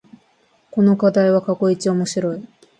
[0.71, 2.43] この課題は過去一面白い